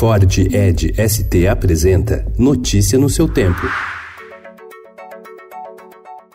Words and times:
Ford 0.00 0.38
Ed 0.38 0.94
ST 0.96 1.46
apresenta 1.46 2.24
Notícia 2.38 2.98
no 2.98 3.10
seu 3.10 3.28
tempo. 3.28 3.60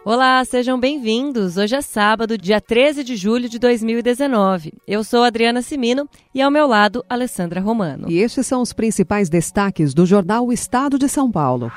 Olá, 0.06 0.46
sejam 0.46 0.80
bem-vindos. 0.80 1.58
Hoje 1.58 1.76
é 1.76 1.82
sábado, 1.82 2.38
dia 2.38 2.62
13 2.62 3.04
de 3.04 3.16
julho 3.16 3.50
de 3.50 3.58
2019. 3.58 4.72
Eu 4.88 5.04
sou 5.04 5.24
Adriana 5.24 5.64
Simino 5.64 6.08
e 6.32 6.44
ao 6.44 6.52
meu 6.52 6.68
lado, 6.68 7.04
Alessandra 7.10 7.60
Romano. 7.60 8.06
E 8.08 8.20
estes 8.20 8.46
são 8.46 8.62
os 8.62 8.72
principais 8.72 9.30
destaques 9.30 9.96
do 9.96 10.06
jornal 10.06 10.46
O 10.46 10.54
Estado 10.54 11.00
de 11.00 11.10
São 11.10 11.32
Paulo. 11.32 11.72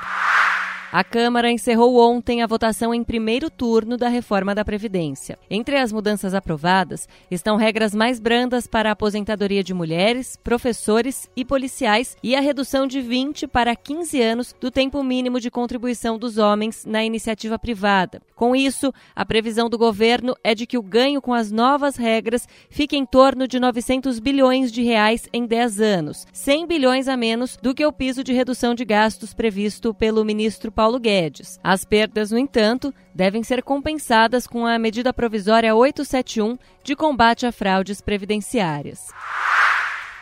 A 0.91 1.03
Câmara 1.03 1.51
encerrou 1.51 1.99
ontem 1.99 2.41
a 2.41 2.47
votação 2.47 2.91
em 2.91 3.03
primeiro 3.03 3.51
turno 3.51 3.95
da 3.95 4.09
reforma 4.09 4.55
da 4.55 4.65
Previdência. 4.65 5.37
Entre 5.47 5.77
as 5.77 5.91
mudanças 5.91 6.33
aprovadas 6.33 7.07
estão 7.29 7.57
regras 7.57 7.93
mais 7.93 8.19
brandas 8.19 8.65
para 8.65 8.89
a 8.89 8.93
aposentadoria 8.93 9.63
de 9.63 9.71
mulheres, 9.71 10.35
professores 10.43 11.29
e 11.35 11.45
policiais 11.45 12.17
e 12.23 12.35
a 12.35 12.39
redução 12.39 12.87
de 12.87 13.01
20 13.01 13.45
para 13.45 13.75
15 13.75 14.19
anos 14.19 14.55
do 14.59 14.71
tempo 14.71 15.03
mínimo 15.03 15.39
de 15.39 15.51
contribuição 15.51 16.17
dos 16.17 16.39
homens 16.39 16.83
na 16.83 17.03
iniciativa 17.03 17.59
privada. 17.59 18.19
Com 18.35 18.55
isso, 18.55 18.91
a 19.15 19.23
previsão 19.23 19.69
do 19.69 19.77
governo 19.77 20.33
é 20.43 20.55
de 20.55 20.65
que 20.65 20.77
o 20.77 20.81
ganho 20.81 21.21
com 21.21 21.35
as 21.35 21.51
novas 21.51 21.97
regras 21.97 22.47
fique 22.67 22.97
em 22.97 23.05
torno 23.05 23.47
de 23.47 23.59
900 23.59 24.17
bilhões 24.17 24.71
de 24.71 24.81
reais 24.81 25.29
em 25.31 25.45
10 25.45 25.81
anos, 25.81 26.25
100 26.33 26.65
bilhões 26.65 27.07
a 27.07 27.15
menos 27.15 27.57
do 27.61 27.75
que 27.75 27.85
o 27.85 27.93
piso 27.93 28.23
de 28.23 28.33
redução 28.33 28.73
de 28.73 28.83
gastos 28.83 29.35
previsto 29.35 29.93
pelo 29.93 30.25
ministro 30.25 30.71
Paulo 30.79 30.97
Guedes. 30.97 31.59
As 31.61 31.83
perdas, 31.83 32.31
no 32.31 32.37
entanto, 32.37 32.93
devem 33.13 33.43
ser 33.43 33.61
compensadas 33.61 34.47
com 34.47 34.65
a 34.65 34.79
medida 34.79 35.11
provisória 35.11 35.75
871 35.75 36.57
de 36.81 36.95
combate 36.95 37.45
a 37.45 37.51
fraudes 37.51 37.99
previdenciárias. 37.99 39.09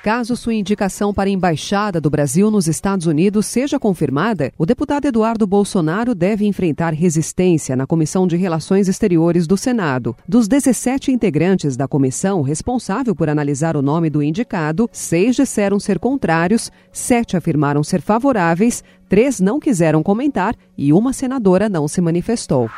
Caso 0.07 0.37
sua 0.37 0.53
indicação 0.53 1.13
para 1.13 1.29
a 1.29 1.33
embaixada 1.33 1.99
do 1.99 2.09
Brasil 2.09 2.49
nos 2.49 2.65
Estados 2.65 3.07
Unidos 3.07 3.45
seja 3.45 3.77
confirmada, 3.77 4.53
o 4.57 4.65
deputado 4.65 5.03
Eduardo 5.05 5.45
Bolsonaro 5.45 6.15
deve 6.15 6.45
enfrentar 6.45 6.93
resistência 6.93 7.75
na 7.75 7.85
Comissão 7.85 8.25
de 8.25 8.37
Relações 8.37 8.87
Exteriores 8.87 9.45
do 9.45 9.57
Senado. 9.57 10.15
Dos 10.25 10.47
17 10.47 11.11
integrantes 11.11 11.75
da 11.75 11.89
comissão 11.89 12.41
responsável 12.41 13.13
por 13.13 13.27
analisar 13.27 13.75
o 13.75 13.81
nome 13.81 14.09
do 14.09 14.23
indicado, 14.23 14.89
seis 14.93 15.35
disseram 15.35 15.77
ser 15.77 15.99
contrários, 15.99 16.71
sete 16.89 17.35
afirmaram 17.35 17.83
ser 17.83 18.01
favoráveis, 18.01 18.85
três 19.09 19.41
não 19.41 19.59
quiseram 19.59 20.01
comentar 20.01 20.55
e 20.77 20.93
uma 20.93 21.11
senadora 21.11 21.67
não 21.67 21.85
se 21.85 21.99
manifestou. 21.99 22.69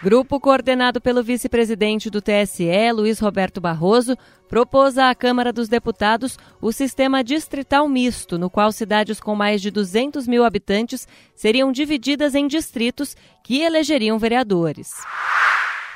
Grupo 0.00 0.38
coordenado 0.38 1.00
pelo 1.00 1.24
vice-presidente 1.24 2.08
do 2.08 2.22
TSE, 2.22 2.92
Luiz 2.94 3.18
Roberto 3.18 3.60
Barroso, 3.60 4.16
propôs 4.48 4.96
à 4.96 5.12
Câmara 5.12 5.52
dos 5.52 5.68
Deputados 5.68 6.38
o 6.62 6.70
sistema 6.70 7.24
distrital 7.24 7.88
misto, 7.88 8.38
no 8.38 8.48
qual 8.48 8.70
cidades 8.70 9.18
com 9.18 9.34
mais 9.34 9.60
de 9.60 9.72
200 9.72 10.28
mil 10.28 10.44
habitantes 10.44 11.08
seriam 11.34 11.72
divididas 11.72 12.36
em 12.36 12.46
distritos 12.46 13.16
que 13.42 13.60
elegeriam 13.60 14.20
vereadores. 14.20 14.92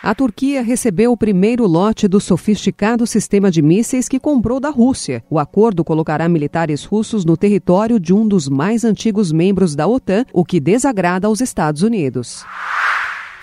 A 0.03 0.16
Turquia 0.16 0.62
recebeu 0.62 1.12
o 1.12 1.16
primeiro 1.16 1.64
lote 1.64 2.09
do 2.09 2.19
sofisticado 2.19 3.06
sistema 3.06 3.53
de 3.53 3.62
mísseis 3.62 4.09
que 4.09 4.19
comprou 4.19 4.59
da 4.59 4.69
Rússia. 4.69 5.22
O 5.31 5.39
acordo 5.39 5.84
colocará 5.84 6.28
militares 6.28 6.84
russos 6.84 7.25
no 7.25 7.37
território 7.37 8.00
de 8.00 8.12
um 8.12 8.27
dos 8.27 8.48
mais 8.48 8.84
antigos 8.84 9.31
membros 9.31 9.77
da 9.77 9.87
OTAN, 9.87 10.25
o 10.33 10.44
que 10.44 10.59
desagrada 10.59 11.28
aos 11.28 11.41
Estados 11.41 11.83
Unidos. 11.83 12.44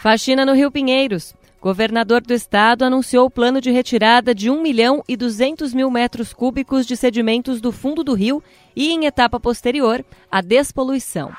Faxina 0.02 0.46
no 0.46 0.54
Rio 0.54 0.72
Pinheiros. 0.72 1.36
Governador 1.62 2.22
do 2.22 2.34
estado 2.34 2.86
anunciou 2.86 3.26
o 3.26 3.30
plano 3.30 3.60
de 3.60 3.70
retirada 3.70 4.34
de 4.34 4.50
1 4.50 4.62
milhão 4.62 5.04
e 5.10 5.18
200 5.18 5.74
mil 5.74 5.92
metros 5.92 6.32
cúbicos 6.32 6.86
de 6.86 6.96
sedimentos 6.96 7.60
do 7.60 7.70
fundo 7.70 8.02
do 8.02 8.14
rio 8.14 8.42
e, 8.74 8.94
em 8.94 9.06
etapa 9.06 9.42
posterior, 9.42 10.06
a 10.32 10.40
despoluição. 10.40 11.34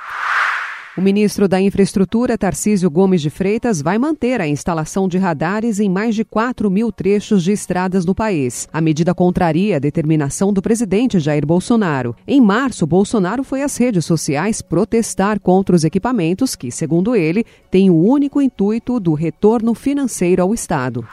O 0.99 1.01
ministro 1.01 1.47
da 1.47 1.61
Infraestrutura, 1.61 2.37
Tarcísio 2.37 2.91
Gomes 2.91 3.23
de 3.23 3.31
Freitas, 3.31 3.81
vai 3.81 3.97
manter 3.97 4.41
a 4.41 4.49
instalação 4.49 5.07
de 5.07 5.19
radares 5.19 5.79
em 5.79 5.89
mais 5.89 6.17
de 6.17 6.25
4 6.25 6.69
mil 6.69 6.91
trechos 6.91 7.45
de 7.45 7.53
estradas 7.53 8.05
no 8.05 8.13
país. 8.13 8.69
A 8.73 8.81
medida 8.81 9.15
contraria 9.15 9.77
a 9.77 9.79
determinação 9.79 10.53
do 10.53 10.61
presidente 10.61 11.21
Jair 11.21 11.47
Bolsonaro. 11.47 12.17
Em 12.27 12.41
março, 12.41 12.89
Bolsonaro 12.89 13.45
foi 13.45 13.63
às 13.63 13.77
redes 13.77 14.05
sociais 14.05 14.61
protestar 14.61 15.39
contra 15.39 15.77
os 15.77 15.85
equipamentos 15.85 16.57
que, 16.57 16.73
segundo 16.73 17.15
ele, 17.15 17.45
têm 17.71 17.89
o 17.89 17.95
único 17.95 18.43
intuito 18.43 18.99
do 18.99 19.15
retorno 19.15 19.75
financeiro 19.75 20.43
ao 20.43 20.53
Estado. 20.53 21.07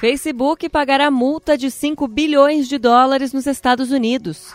Facebook 0.00 0.68
pagará 0.68 1.08
multa 1.08 1.56
de 1.56 1.70
5 1.70 2.08
bilhões 2.08 2.66
de 2.66 2.78
dólares 2.78 3.32
nos 3.32 3.46
Estados 3.46 3.92
Unidos. 3.92 4.52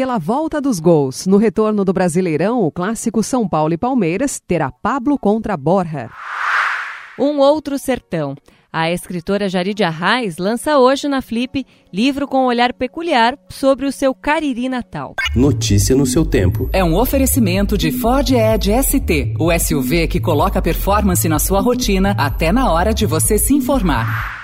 Pela 0.00 0.16
volta 0.16 0.62
dos 0.62 0.80
gols, 0.80 1.26
no 1.26 1.36
retorno 1.36 1.84
do 1.84 1.92
Brasileirão, 1.92 2.62
o 2.62 2.70
clássico 2.70 3.22
São 3.22 3.46
Paulo 3.46 3.74
e 3.74 3.76
Palmeiras 3.76 4.40
terá 4.40 4.72
Pablo 4.72 5.18
contra 5.18 5.58
Borja. 5.58 6.08
Um 7.18 7.38
outro 7.38 7.78
sertão. 7.78 8.34
A 8.72 8.90
escritora 8.90 9.46
Jarid 9.46 9.84
Arraes 9.84 10.38
lança 10.38 10.78
hoje 10.78 11.06
na 11.06 11.20
Flip 11.20 11.66
livro 11.92 12.26
com 12.26 12.44
um 12.44 12.46
olhar 12.46 12.72
peculiar 12.72 13.38
sobre 13.50 13.84
o 13.84 13.92
seu 13.92 14.14
Cariri 14.14 14.70
natal. 14.70 15.16
Notícia 15.36 15.94
no 15.94 16.06
seu 16.06 16.24
tempo. 16.24 16.70
É 16.72 16.82
um 16.82 16.96
oferecimento 16.96 17.76
de 17.76 17.92
Ford 17.92 18.30
Edge 18.30 18.72
ST, 18.82 19.34
o 19.38 19.52
SUV 19.52 20.08
que 20.08 20.18
coloca 20.18 20.62
performance 20.62 21.28
na 21.28 21.38
sua 21.38 21.60
rotina 21.60 22.14
até 22.16 22.50
na 22.50 22.72
hora 22.72 22.94
de 22.94 23.04
você 23.04 23.36
se 23.36 23.52
informar. 23.52 24.39